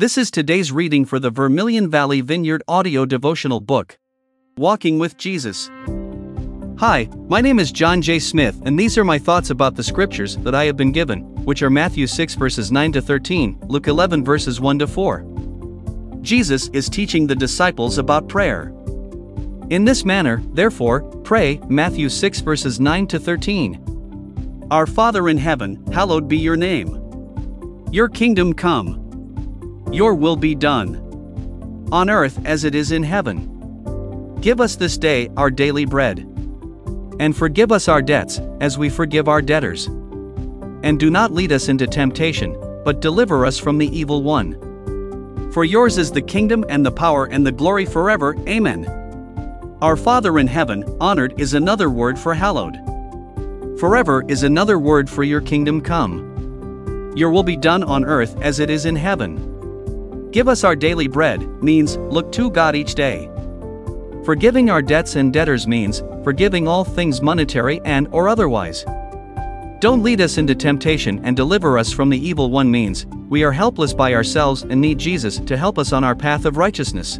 This 0.00 0.16
is 0.16 0.30
today's 0.30 0.72
reading 0.72 1.04
for 1.04 1.18
the 1.18 1.28
Vermilion 1.28 1.90
Valley 1.90 2.22
Vineyard 2.22 2.62
audio 2.66 3.04
devotional 3.04 3.60
book 3.60 3.98
Walking 4.56 4.98
with 4.98 5.18
Jesus. 5.18 5.70
Hi, 6.78 7.06
my 7.28 7.42
name 7.42 7.58
is 7.58 7.70
John 7.70 8.00
J. 8.00 8.18
Smith, 8.18 8.62
and 8.64 8.80
these 8.80 8.96
are 8.96 9.04
my 9.04 9.18
thoughts 9.18 9.50
about 9.50 9.76
the 9.76 9.82
scriptures 9.82 10.38
that 10.38 10.54
I 10.54 10.64
have 10.64 10.78
been 10.78 10.90
given, 10.90 11.20
which 11.44 11.62
are 11.62 11.68
Matthew 11.68 12.06
6 12.06 12.34
verses 12.36 12.72
9 12.72 12.92
to 12.92 13.02
13, 13.02 13.58
Luke 13.64 13.88
11 13.88 14.24
verses 14.24 14.58
1 14.58 14.78
to 14.78 14.86
4. 14.86 16.18
Jesus 16.22 16.68
is 16.68 16.88
teaching 16.88 17.26
the 17.26 17.36
disciples 17.36 17.98
about 17.98 18.26
prayer. 18.26 18.72
In 19.68 19.84
this 19.84 20.06
manner, 20.06 20.42
therefore, 20.54 21.02
pray, 21.24 21.60
Matthew 21.68 22.08
6 22.08 22.40
verses 22.40 22.80
9 22.80 23.06
to 23.08 23.18
13. 23.18 24.66
Our 24.70 24.86
Father 24.86 25.28
in 25.28 25.36
heaven, 25.36 25.84
hallowed 25.92 26.26
be 26.26 26.38
your 26.38 26.56
name. 26.56 26.96
Your 27.92 28.08
kingdom 28.08 28.54
come. 28.54 28.99
Your 29.92 30.14
will 30.14 30.36
be 30.36 30.54
done. 30.54 31.88
On 31.90 32.08
earth 32.08 32.38
as 32.44 32.64
it 32.64 32.76
is 32.76 32.92
in 32.92 33.02
heaven. 33.02 34.36
Give 34.40 34.60
us 34.60 34.76
this 34.76 34.96
day 34.96 35.28
our 35.36 35.50
daily 35.50 35.84
bread. 35.84 36.20
And 37.18 37.36
forgive 37.36 37.72
us 37.72 37.88
our 37.88 38.00
debts, 38.00 38.40
as 38.60 38.78
we 38.78 38.88
forgive 38.88 39.28
our 39.28 39.42
debtors. 39.42 39.86
And 40.82 40.98
do 40.98 41.10
not 41.10 41.32
lead 41.32 41.50
us 41.50 41.68
into 41.68 41.86
temptation, 41.86 42.56
but 42.84 43.00
deliver 43.00 43.44
us 43.44 43.58
from 43.58 43.78
the 43.78 43.88
evil 43.88 44.22
one. 44.22 45.50
For 45.52 45.64
yours 45.64 45.98
is 45.98 46.12
the 46.12 46.22
kingdom 46.22 46.64
and 46.68 46.86
the 46.86 46.92
power 46.92 47.26
and 47.26 47.44
the 47.44 47.52
glory 47.52 47.84
forever. 47.84 48.36
Amen. 48.48 48.86
Our 49.82 49.96
Father 49.96 50.38
in 50.38 50.46
heaven, 50.46 50.84
honored 51.00 51.40
is 51.40 51.54
another 51.54 51.90
word 51.90 52.16
for 52.16 52.32
hallowed. 52.32 52.78
Forever 53.80 54.24
is 54.28 54.44
another 54.44 54.78
word 54.78 55.10
for 55.10 55.24
your 55.24 55.40
kingdom 55.40 55.80
come. 55.80 57.12
Your 57.16 57.30
will 57.30 57.42
be 57.42 57.56
done 57.56 57.82
on 57.82 58.04
earth 58.04 58.40
as 58.40 58.60
it 58.60 58.70
is 58.70 58.86
in 58.86 58.94
heaven. 58.94 59.49
Give 60.32 60.46
us 60.46 60.62
our 60.62 60.76
daily 60.76 61.08
bread 61.08 61.40
means 61.60 61.96
look 61.96 62.30
to 62.32 62.52
God 62.52 62.76
each 62.76 62.94
day. 62.94 63.28
Forgiving 64.24 64.70
our 64.70 64.80
debts 64.80 65.16
and 65.16 65.32
debtors 65.32 65.66
means 65.66 66.04
forgiving 66.22 66.68
all 66.68 66.84
things 66.84 67.20
monetary 67.20 67.80
and 67.84 68.06
or 68.12 68.28
otherwise. 68.28 68.84
Don't 69.80 70.04
lead 70.04 70.20
us 70.20 70.38
into 70.38 70.54
temptation 70.54 71.20
and 71.24 71.36
deliver 71.36 71.76
us 71.76 71.92
from 71.92 72.10
the 72.10 72.28
evil 72.28 72.50
one 72.50 72.70
means 72.70 73.06
we 73.28 73.42
are 73.42 73.50
helpless 73.50 73.92
by 73.92 74.14
ourselves 74.14 74.62
and 74.62 74.80
need 74.80 74.98
Jesus 74.98 75.38
to 75.38 75.56
help 75.56 75.78
us 75.78 75.92
on 75.92 76.04
our 76.04 76.14
path 76.14 76.44
of 76.44 76.56
righteousness. 76.56 77.18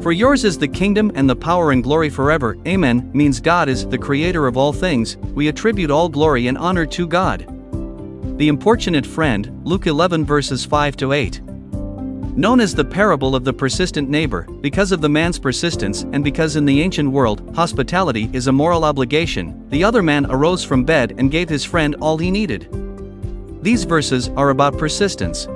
For 0.00 0.12
yours 0.12 0.44
is 0.44 0.56
the 0.56 0.68
kingdom 0.68 1.12
and 1.16 1.28
the 1.28 1.36
power 1.36 1.72
and 1.72 1.82
glory 1.82 2.08
forever. 2.08 2.56
Amen 2.66 3.10
means 3.12 3.40
God 3.40 3.68
is 3.68 3.86
the 3.86 3.98
creator 3.98 4.46
of 4.46 4.56
all 4.56 4.72
things. 4.72 5.18
We 5.18 5.48
attribute 5.48 5.90
all 5.90 6.08
glory 6.08 6.46
and 6.46 6.56
honor 6.56 6.86
to 6.86 7.06
God. 7.06 7.40
The 8.38 8.48
importunate 8.48 9.04
friend, 9.04 9.60
Luke 9.64 9.86
11 9.86 10.24
verses 10.24 10.64
5 10.64 10.96
to 10.98 11.12
8 11.12 11.42
known 12.36 12.60
as 12.60 12.74
the 12.74 12.84
parable 12.84 13.34
of 13.34 13.44
the 13.44 13.52
persistent 13.52 14.10
neighbor, 14.10 14.42
because 14.60 14.92
of 14.92 15.00
the 15.00 15.08
man's 15.08 15.38
persistence 15.38 16.02
and 16.12 16.22
because 16.22 16.56
in 16.56 16.66
the 16.66 16.82
ancient 16.82 17.10
world, 17.10 17.54
hospitality 17.56 18.28
is 18.34 18.46
a 18.46 18.52
moral 18.52 18.84
obligation, 18.84 19.66
the 19.70 19.82
other 19.82 20.02
man 20.02 20.26
arose 20.30 20.62
from 20.62 20.84
bed 20.84 21.14
and 21.16 21.30
gave 21.30 21.48
his 21.48 21.64
friend 21.64 21.96
all 22.00 22.18
he 22.18 22.30
needed. 22.30 22.68
These 23.62 23.84
verses 23.84 24.28
are 24.36 24.50
about 24.50 24.76
persistence. 24.76 25.46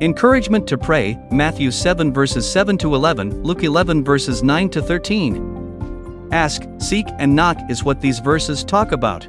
Encouragement 0.00 0.66
to 0.66 0.76
pray, 0.76 1.16
Matthew 1.30 1.70
7 1.70 2.12
verses 2.12 2.50
7 2.50 2.76
to 2.78 2.96
11, 2.96 3.44
Luke 3.44 3.62
11 3.62 4.02
verses 4.02 4.42
9 4.42 4.68
to 4.70 4.82
13. 4.82 6.28
Ask, 6.32 6.64
seek, 6.78 7.06
and 7.20 7.36
knock 7.36 7.58
is 7.70 7.84
what 7.84 8.00
these 8.00 8.18
verses 8.18 8.64
talk 8.64 8.90
about. 8.90 9.26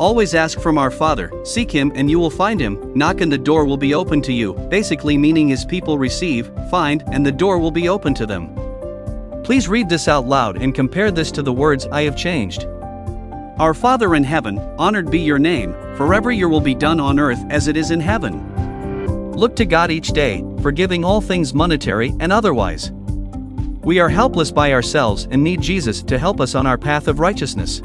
Always 0.00 0.34
ask 0.34 0.58
from 0.58 0.78
our 0.78 0.90
Father, 0.90 1.30
seek 1.44 1.70
Him 1.70 1.92
and 1.94 2.10
you 2.10 2.18
will 2.18 2.30
find 2.30 2.58
Him, 2.58 2.90
knock 2.94 3.20
and 3.20 3.30
the 3.30 3.36
door 3.36 3.66
will 3.66 3.76
be 3.76 3.92
open 3.92 4.22
to 4.22 4.32
you, 4.32 4.54
basically 4.70 5.18
meaning 5.18 5.46
His 5.46 5.66
people 5.66 5.98
receive, 5.98 6.50
find, 6.70 7.04
and 7.08 7.24
the 7.24 7.30
door 7.30 7.58
will 7.58 7.70
be 7.70 7.90
open 7.90 8.14
to 8.14 8.24
them. 8.24 8.54
Please 9.44 9.68
read 9.68 9.90
this 9.90 10.08
out 10.08 10.26
loud 10.26 10.62
and 10.62 10.74
compare 10.74 11.10
this 11.10 11.30
to 11.32 11.42
the 11.42 11.52
words 11.52 11.86
I 11.88 12.04
have 12.04 12.16
changed. 12.16 12.64
Our 13.58 13.74
Father 13.74 14.14
in 14.14 14.24
heaven, 14.24 14.58
honored 14.78 15.10
be 15.10 15.20
your 15.20 15.38
name, 15.38 15.74
forever 15.96 16.32
your 16.32 16.48
will 16.48 16.62
be 16.62 16.74
done 16.74 16.98
on 16.98 17.20
earth 17.20 17.44
as 17.50 17.68
it 17.68 17.76
is 17.76 17.90
in 17.90 18.00
heaven. 18.00 19.32
Look 19.32 19.54
to 19.56 19.66
God 19.66 19.90
each 19.90 20.12
day, 20.12 20.42
forgiving 20.62 21.04
all 21.04 21.20
things 21.20 21.52
monetary 21.52 22.14
and 22.20 22.32
otherwise. 22.32 22.90
We 23.82 24.00
are 24.00 24.08
helpless 24.08 24.50
by 24.50 24.72
ourselves 24.72 25.28
and 25.30 25.44
need 25.44 25.60
Jesus 25.60 26.00
to 26.04 26.18
help 26.18 26.40
us 26.40 26.54
on 26.54 26.66
our 26.66 26.78
path 26.78 27.06
of 27.06 27.20
righteousness. 27.20 27.82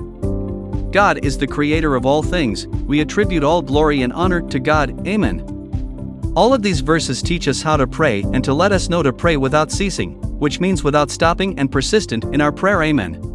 God 0.95 1.25
is 1.25 1.37
the 1.37 1.45
creator 1.45 1.93
of 1.95 2.05
all 2.05 2.23
things, 2.23 2.67
we 2.67 3.01
attribute 3.01 3.43
all 3.43 3.61
glory 3.61 4.03
and 4.03 4.13
honor 4.13 4.39
to 4.43 4.59
God. 4.61 5.05
Amen. 5.05 5.41
All 6.37 6.53
of 6.53 6.63
these 6.63 6.79
verses 6.79 7.21
teach 7.21 7.49
us 7.49 7.61
how 7.61 7.75
to 7.75 7.85
pray 7.85 8.21
and 8.31 8.41
to 8.45 8.53
let 8.53 8.71
us 8.71 8.87
know 8.87 9.03
to 9.03 9.11
pray 9.11 9.35
without 9.35 9.73
ceasing, 9.73 10.13
which 10.39 10.61
means 10.61 10.85
without 10.85 11.11
stopping 11.11 11.59
and 11.59 11.69
persistent 11.69 12.23
in 12.33 12.39
our 12.39 12.53
prayer. 12.53 12.81
Amen. 12.81 13.34